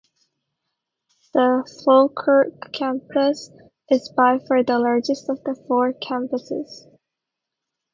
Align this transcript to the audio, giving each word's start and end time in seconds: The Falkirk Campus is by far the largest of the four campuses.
The 1.35 1.69
Falkirk 1.85 2.73
Campus 2.73 3.51
is 3.91 4.09
by 4.09 4.39
far 4.39 4.63
the 4.63 4.79
largest 4.79 5.29
of 5.29 5.43
the 5.43 5.53
four 5.67 5.93
campuses. 5.93 6.87